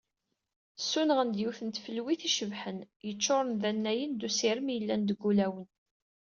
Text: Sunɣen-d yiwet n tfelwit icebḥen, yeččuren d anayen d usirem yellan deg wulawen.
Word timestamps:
Sunɣen-d 0.89 1.37
yiwet 1.41 1.59
n 1.63 1.69
tfelwit 1.69 2.21
icebḥen, 2.29 2.77
yeččuren 3.07 3.51
d 3.61 3.63
anayen 3.69 4.11
d 4.15 4.21
usirem 4.27 4.67
yellan 4.75 5.01
deg 5.09 5.19
wulawen. 5.23 5.67